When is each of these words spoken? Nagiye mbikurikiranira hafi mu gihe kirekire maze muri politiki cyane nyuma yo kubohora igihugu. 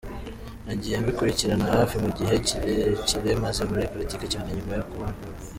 Nagiye 0.65 0.95
mbikurikiranira 1.01 1.79
hafi 1.81 1.95
mu 2.03 2.09
gihe 2.17 2.33
kirekire 2.47 3.31
maze 3.43 3.61
muri 3.69 3.89
politiki 3.93 4.25
cyane 4.33 4.47
nyuma 4.57 4.73
yo 4.77 4.83
kubohora 4.87 5.13
igihugu. 5.17 5.41